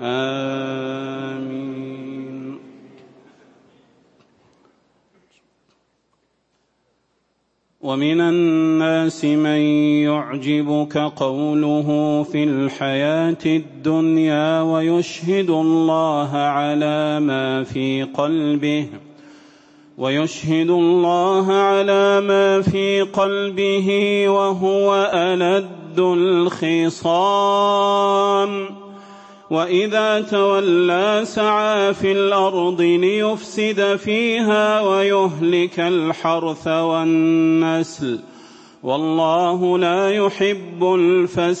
[0.00, 1.74] آمين.
[7.84, 9.60] ومن الناس من
[10.08, 18.86] يعجبك قوله في الحياة الدنيا ويشهد الله على ما في قلبه
[19.98, 23.88] ويشهد الله على ما في قلبه
[24.28, 27.64] وهو ألد الخصام.
[29.50, 38.20] وإذا تولى سعى في الأرض ليفسد فيها ويهلك الحرث والنسل.
[38.82, 41.60] والله لا يحب الفساد.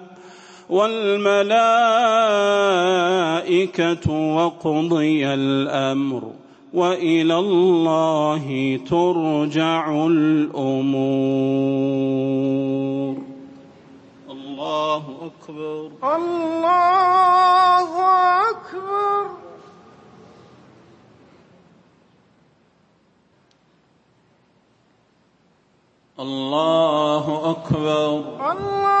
[0.71, 1.55] والملائكة
[4.35, 6.31] وقضي الأمر
[6.73, 10.91] وإلى الله ترجع الأمور.
[14.29, 15.91] الله أكبر.
[16.15, 17.89] الله
[18.49, 19.25] أكبر.
[26.19, 28.19] الله أكبر.
[28.51, 29.00] الله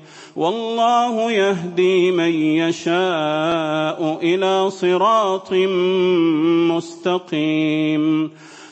[0.35, 5.53] والله يهدي من يشاء إلى صراط
[6.71, 8.31] مستقيم.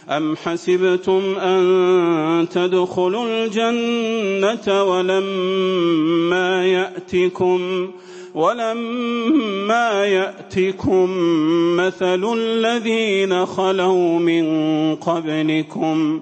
[0.09, 7.89] أم حسبتم أن تدخلوا الجنة ولما يأتكم
[8.35, 11.09] ولما يأتكم
[11.77, 14.45] مثل الذين خلوا من
[14.95, 16.21] قبلكم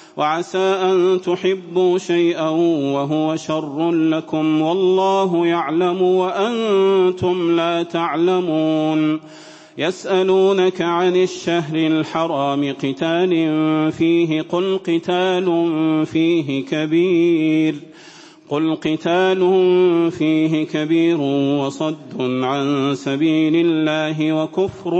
[0.17, 2.49] وعسى أن تحبوا شيئا
[2.93, 9.19] وهو شر لكم والله يعلم وأنتم لا تعلمون.
[9.77, 13.31] يسألونك عن الشهر الحرام قتال
[13.91, 15.47] فيه قل قتال
[16.05, 17.75] فيه كبير.
[18.49, 19.41] قل قتال
[20.11, 21.21] فيه كبير
[21.65, 24.91] وصد عن سبيل الله وكفر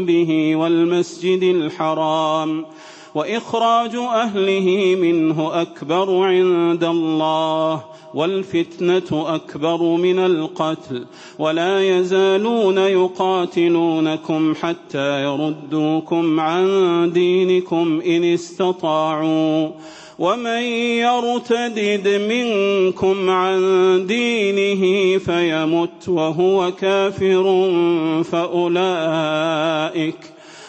[0.00, 2.64] به والمسجد الحرام.
[3.14, 11.06] وإخراج أهله منه أكبر عند الله والفتنة أكبر من القتل
[11.38, 16.66] ولا يزالون يقاتلونكم حتى يردوكم عن
[17.14, 19.70] دينكم إن استطاعوا
[20.18, 20.62] ومن
[21.02, 23.60] يرتدد منكم عن
[24.06, 27.72] دينه فيمت وهو كافر
[28.24, 29.54] فأولئك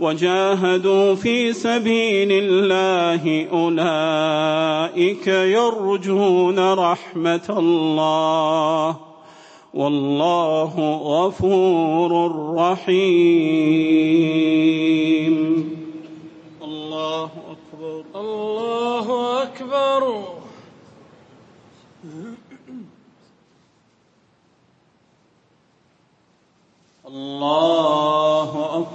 [0.00, 8.96] وجاهدوا في سبيل الله أولئك يرجون رحمة الله
[9.74, 12.10] والله غفور
[12.54, 13.74] رحيم.
[16.62, 20.24] الله أكبر الله أكبر.
[27.08, 28.23] الله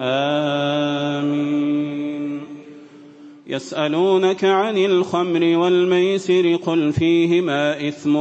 [0.00, 1.56] آمين.
[3.46, 8.16] يسألونك عن الخمر والميسر قل فيهما إثم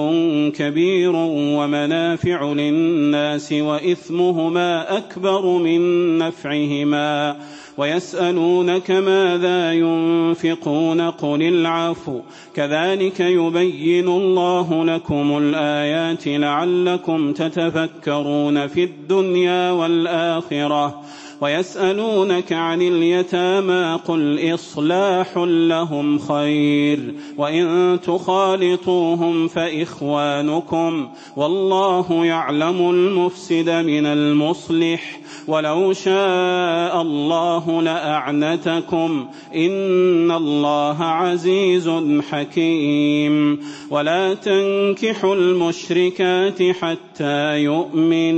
[0.49, 7.35] كبير ومنافع للناس وإثمهما أكبر من نفعهما.
[7.77, 12.19] ويسألونك ماذا ينفقون قل العفو.
[12.55, 21.01] كذلك يبين الله لكم الآيات لعلكم تتفكرون في الدنيا والآخرة.
[21.41, 35.19] ويسألونك عن اليتامى قل إصلاح لهم خير وإن تخالطوهم فإخوانكم والله يعلم المفسد من المصلح
[35.47, 41.91] ولو شاء الله لأعنتكم إن الله عزيز
[42.31, 48.35] حكيم ولا تنكحوا المشركات حتى يؤمن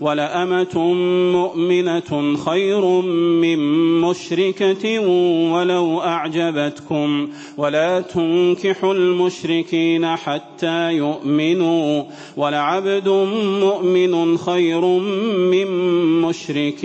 [0.00, 0.78] ولأمة
[1.32, 1.99] مؤمنة
[2.44, 2.84] خير
[3.40, 3.58] من
[4.00, 4.98] مشركة
[5.52, 7.28] ولو أعجبتكم.
[7.56, 12.02] ولا تنكحوا المشركين حتى يؤمنوا.
[12.36, 13.08] ولعبد
[13.60, 14.84] مؤمن خير
[15.50, 15.66] من
[16.20, 16.84] مشرك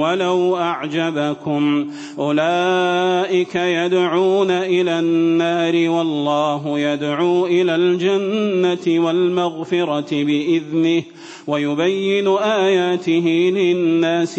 [0.00, 1.90] ولو أعجبكم.
[2.18, 11.02] أولئك يدعون إلى النار والله يدعو إلى الجنة والمغفرة بإذنه.
[11.46, 14.38] ويبين آياته للناس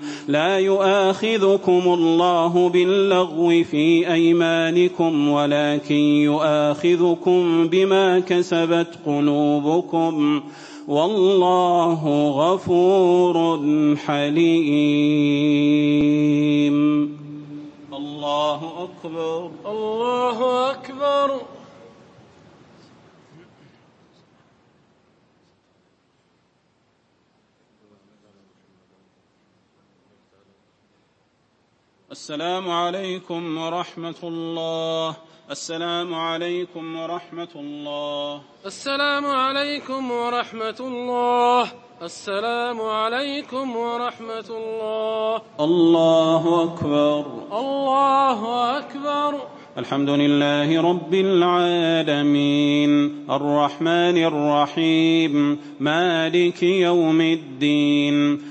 [0.27, 10.41] لا يؤاخذكم الله باللغو في أيمانكم ولكن يؤاخذكم بما كسبت قلوبكم.
[10.87, 13.65] والله غفور
[14.05, 14.71] حليم.
[17.93, 21.60] الله أكبر الله أكبر.
[32.11, 35.15] السلام عليكم ورحمة الله.
[35.51, 38.41] السلام عليكم ورحمة الله.
[38.65, 41.71] السلام عليكم ورحمة الله.
[42.01, 45.41] السلام عليكم ورحمة الله.
[45.59, 47.25] الله أكبر.
[47.59, 49.39] الله أكبر.
[49.77, 53.25] الحمد لله رب العالمين.
[53.31, 55.59] الرحمن الرحيم.
[55.79, 58.50] مالك يوم الدين.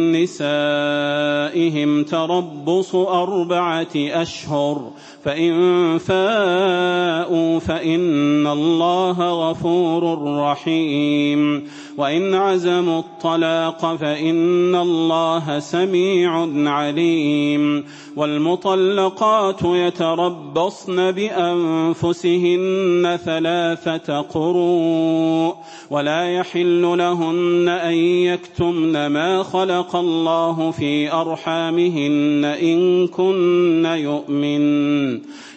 [0.23, 4.91] نسائهم تربص أربعة أشهر
[5.25, 11.63] فإن فاءوا فإن الله غفور رحيم.
[11.97, 17.83] وإن عزموا الطلاق فإن الله سميع عليم.
[18.15, 25.55] والمطلقات يتربصن بأنفسهن ثلاثة قروء.
[25.89, 35.10] ولا يحل لهن أن يكتمن ما خلق الله في أرحامهن إن كن يؤمن.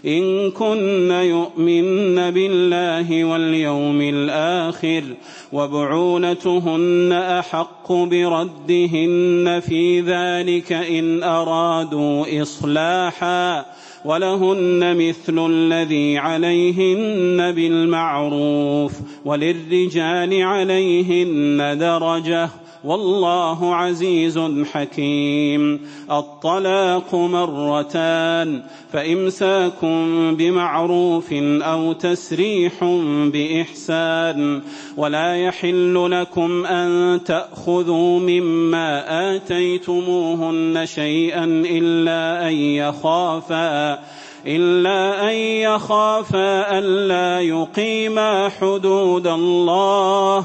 [0.07, 5.05] إن كن يؤمن بالله واليوم الآخر
[5.53, 13.65] وبعولتهن أحق بردهن في ذلك إن أرادوا إصلاحا
[14.05, 18.93] ولهن مثل الذي عليهن بالمعروف
[19.25, 22.51] وللرجال عليهن درجة
[22.85, 24.41] والله عزيز
[24.73, 25.81] حكيم.
[26.11, 28.63] الطلاق مرتان
[28.93, 29.85] فإمساك
[30.39, 32.85] بمعروف أو تسريح
[33.33, 34.63] بإحسان.
[34.97, 39.05] ولا يحل لكم أن تأخذوا مما
[39.37, 43.99] آتيتموهن شيئا إلا أن يخافا
[44.47, 50.45] إلا أن يخافا ألا يقيما حدود الله.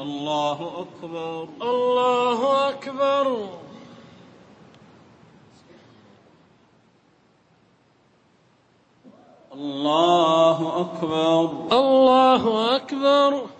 [0.00, 1.48] الله أكبر.
[1.62, 3.48] الله أكبر.
[9.54, 11.50] الله أكبر.
[11.72, 13.59] الله أكبر.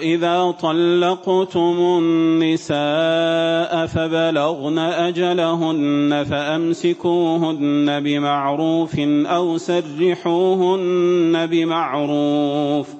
[0.00, 12.99] واذا طلقتم النساء فبلغن اجلهن فامسكوهن بمعروف أو سرحوهن بمعروف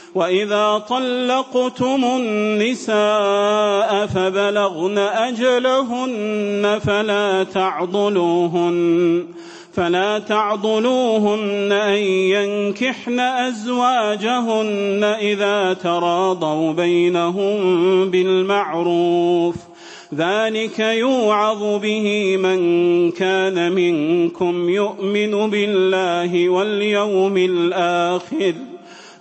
[0.15, 9.25] واذا طلقتم النساء فبلغن اجلهن فلا تعضلوهن
[9.73, 17.61] فلا تعضلوهن ان ينكحن ازواجهن اذا تراضوا بينهم
[18.11, 19.55] بالمعروف
[20.15, 28.53] ذلك يوعظ به من كان منكم يؤمن بالله واليوم الآخر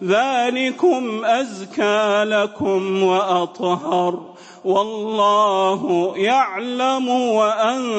[0.05, 4.21] ذلكم أزكى لكم وأطهر
[4.65, 7.93] والله يعلم وأنتم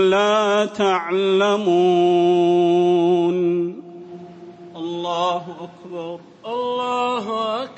[0.00, 1.68] لا تعلمون.
[4.76, 6.18] الله أكبر.
[6.46, 7.77] الله أكبر.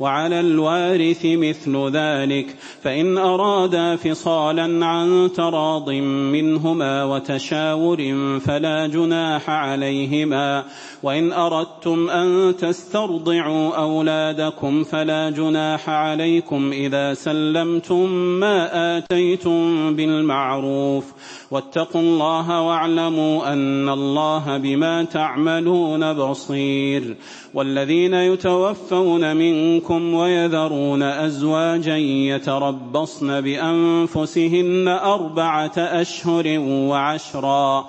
[0.00, 2.46] وعلى الوارث مثل ذلك
[2.82, 5.90] فإن أرادا فصالا عن تراض
[6.32, 7.98] منهما وتشاور
[8.40, 10.64] فلا جناح عليهما.
[11.02, 21.12] وان اردتم ان تسترضعوا اولادكم فلا جناح عليكم اذا سلمتم ما اتيتم بالمعروف
[21.50, 27.16] واتقوا الله واعلموا ان الله بما تعملون بصير
[27.54, 37.88] والذين يتوفون منكم ويذرون ازواجا يتربصن بانفسهن اربعه اشهر وعشرا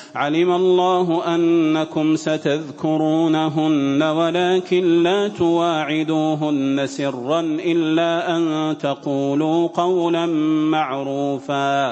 [0.15, 10.25] علم الله أنكم ستذكرونهن ولكن لا تواعدوهن سرا إلا أن تقولوا قولا
[10.71, 11.91] معروفا.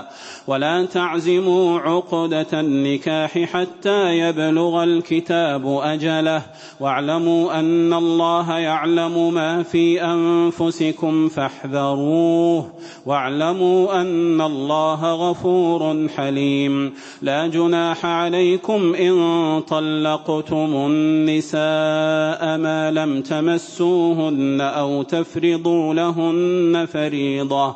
[0.49, 6.41] ولا تعزموا عقدة النكاح حتى يبلغ الكتاب أجله.
[6.79, 12.71] واعلموا أن الله يعلم ما في أنفسكم فاحذروه.
[13.05, 16.93] واعلموا أن الله غفور حليم.
[17.21, 27.75] لا جناح عليكم إن طلقتم النساء ما لم تمسوهن أو تفرضوا لهن فريضة.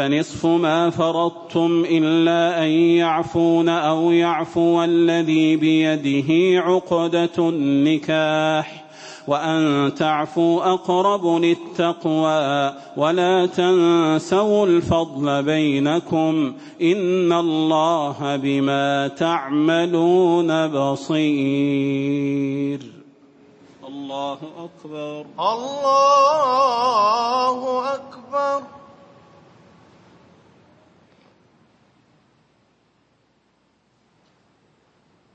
[0.00, 8.84] فنصف ما فرضتم إلا أن يعفون أو يعفو الذي بيده عقدة النكاح
[9.28, 21.20] وأن تعفوا أقرب للتقوى ولا تنسوا الفضل بينكم إن الله بما تعملون بصير.
[23.88, 25.26] الله أكبر.
[25.40, 26.54] الله
[27.94, 28.79] أكبر.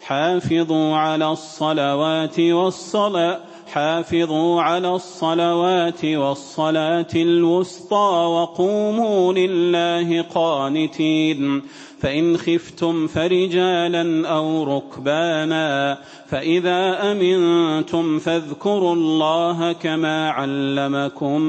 [0.00, 11.62] حافظوا على الصلوات والصلاة حافظوا على الصلوات والصلاة الوسطى وقوموا لله قانتين.
[12.06, 21.40] فإن خفتم فرجالا أو ركبانا فإذا أمنتم فاذكروا الله كما علمكم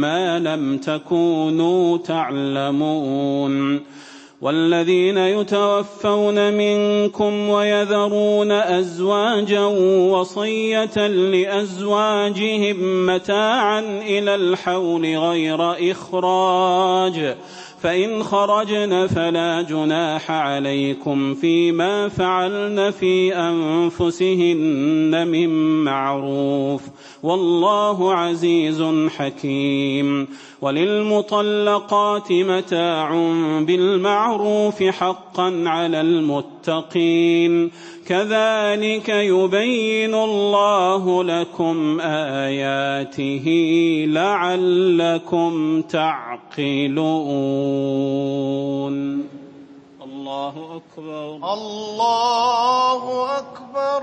[0.00, 3.80] ما لم تكونوا تعلمون
[4.40, 9.64] والذين يتوفون منكم ويذرون أزواجا
[10.10, 17.36] وصية لأزواجهم متاعا إلى الحول غير إخراج
[17.86, 25.48] فإن خرجن فلا جناح عليكم فيما فعلن في أنفسهن من
[25.84, 26.82] معروف
[27.26, 28.82] والله عزيز
[29.16, 30.28] حكيم.
[30.60, 33.10] وللمطلقات متاع
[33.60, 37.70] بالمعروف حقا على المتقين.
[38.06, 43.44] كذلك يبين الله لكم آياته
[44.08, 46.96] لعلكم تعقلون.
[50.04, 51.54] الله أكبر.
[51.54, 54.02] الله أكبر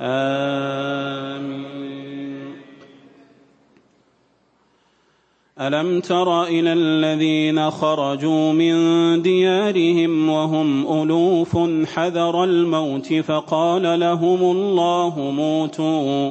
[0.00, 0.50] آمين.
[5.60, 8.74] ألم تر إلى الذين خرجوا من
[9.22, 11.58] ديارهم وهم ألوف
[11.94, 16.30] حذر الموت فقال لهم الله موتوا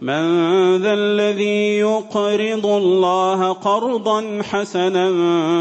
[0.00, 5.08] من ذا الذي يقرض الله قرضا حسنا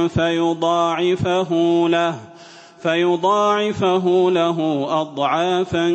[0.07, 1.51] فيضاعفه
[1.89, 2.15] له
[2.83, 5.87] فيضاعفه له اضعافا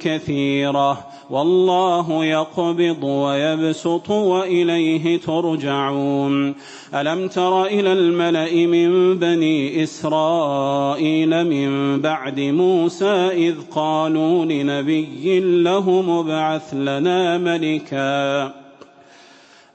[0.00, 1.07] كثيرة.
[1.30, 6.54] والله يقبض ويبسط وإليه ترجعون.
[6.94, 16.74] ألم تر إلى الملأ من بني إسرائيل من بعد موسى إذ قالوا لنبي له مبعث
[16.74, 18.67] لنا ملكا؟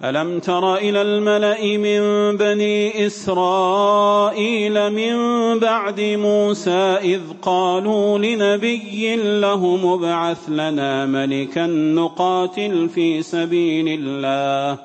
[0.04, 2.02] ألم تر إلى الملأ من
[2.38, 5.16] بني إسرائيل من
[5.60, 14.78] بعد موسى إذ قالوا لنبي له مبعث لنا ملكا نقاتل في سبيل الله.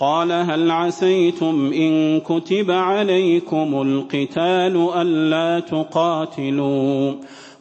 [0.00, 7.14] قال هل عسيتم إن كتب عليكم القتال ألا تقاتلوا؟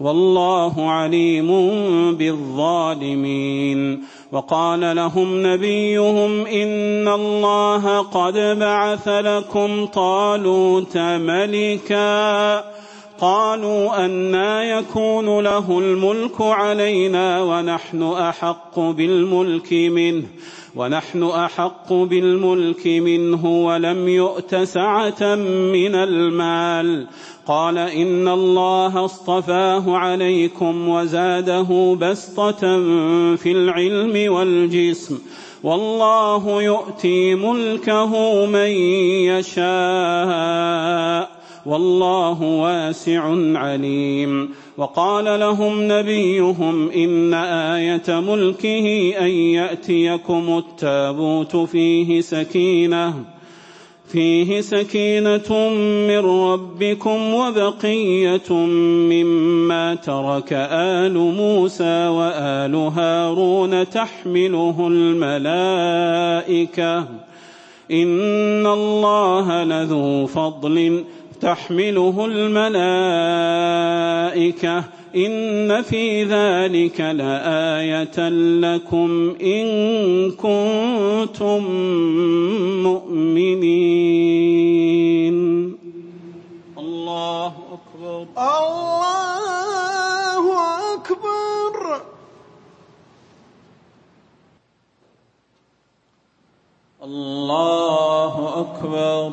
[0.00, 1.46] والله عليم
[2.14, 4.04] بالظالمين.
[4.32, 12.64] وقال لهم نبيهم إن الله قد بعث لكم طالوت ملكا.
[13.20, 20.24] قالوا أنا يكون له الملك علينا ونحن أحق بالملك منه.
[20.76, 25.34] ونحن أحق بالملك منه ولم يؤت سعة
[25.72, 27.06] من المال.
[27.46, 32.60] قال إن الله اصطفاه عليكم وزاده بسطة
[33.36, 35.18] في العلم والجسم.
[35.62, 38.70] والله يؤتي ملكه من
[39.40, 41.35] يشاء.
[41.66, 43.22] والله واسع
[43.58, 44.48] عليم.
[44.78, 53.14] وقال لهم نبيهم إن آية ملكه أن يأتيكم التابوت فيه سكينة
[54.12, 55.70] فيه سكينة
[56.08, 66.98] من ربكم وبقية مما ترك آل موسى وآل هارون تحمله الملائكة.
[67.90, 71.04] إن الله لذو فضل
[71.40, 72.96] تحمله الملائكة
[75.16, 78.28] إن في ذلك لآية
[78.60, 79.66] لكم إن
[80.30, 81.64] كنتم
[82.82, 84.16] مؤمنين.
[86.78, 88.26] الله أكبر.
[88.38, 89.34] الله
[90.94, 92.00] أكبر.
[97.02, 97.56] الله أكبر.
[98.36, 99.32] الله أكبر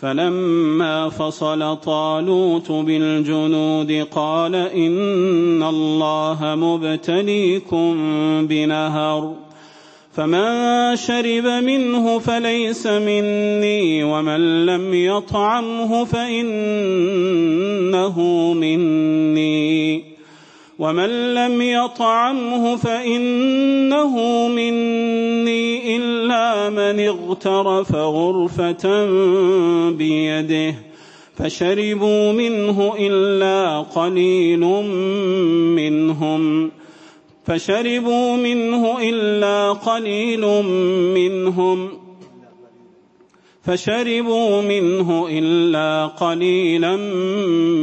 [0.00, 7.96] فلما فصل طالوت بالجنود قال إن الله مبتليكم
[8.46, 9.43] بنهر.
[10.16, 17.32] فمن شرب منه فليس مني ومن لم يطعمه فإنه
[18.52, 20.04] مني
[20.78, 29.06] ومن لم يطعمه فإنه مني إلا من اغترف غرفة
[29.90, 30.74] بيده
[31.36, 34.60] فشربوا منه إلا قليل
[35.76, 36.70] منهم
[37.46, 40.62] فشربوا منه إلا قليل
[41.14, 41.88] منهم.
[43.62, 46.96] فشربوا منه إلا قليلا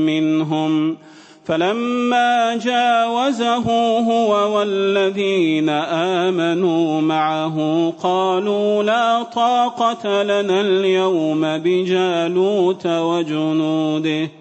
[0.05, 0.97] منهم.
[1.45, 14.40] فلما جاوزه هو والذين آمنوا معه قالوا لا طاقة لنا اليوم بجالوت وجنوده.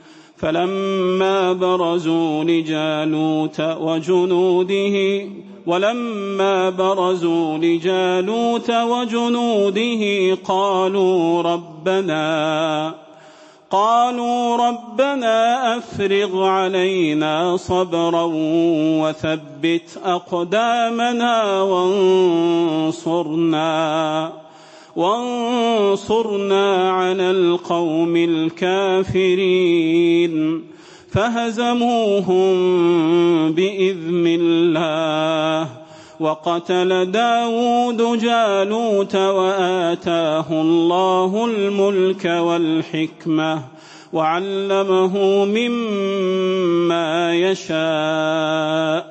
[0.41, 5.25] فلما برزوا لجالوت وجنوده
[5.67, 12.95] ولما برزوا لجالوت وجنوده قالوا ربنا
[13.71, 18.29] قالوا ربنا أفرغ علينا صبرا
[19.01, 21.61] وثبت أقدامنا
[22.81, 23.61] وانصرنا.
[24.95, 30.61] وانصرنا على القوم الكافرين.
[31.11, 32.53] فهزموهم
[33.51, 35.69] بإذن الله.
[36.19, 43.59] وقتل داود جالوت وآتاه الله الملك والحكمة.
[44.13, 49.10] وعلمه مما يشاء.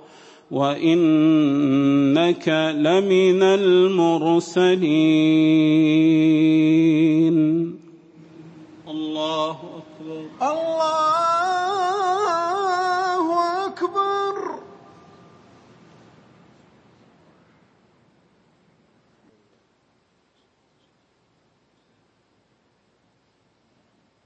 [0.51, 4.81] وانك لمن المرسلين
[8.87, 10.21] الله أكبر.
[10.51, 10.85] الله
[13.67, 14.35] أكبر.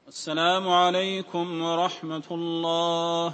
[0.07, 3.34] السلام عليكم ورحمة الله.